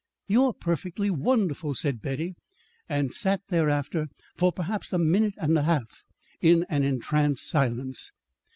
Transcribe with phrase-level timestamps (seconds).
[0.25, 2.33] "You're perfectly wonderful," said Betty,
[2.89, 6.03] and sat thereafter, for perhaps a minute and a half,
[6.41, 8.11] in an entranced silence.